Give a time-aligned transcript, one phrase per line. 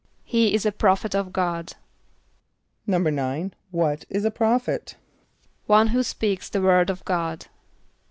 [0.23, 1.75] ="He is a prophet of God."=
[2.87, 4.95] =9.= What is a prophet?
[5.67, 7.45] =One who speaks the word of God.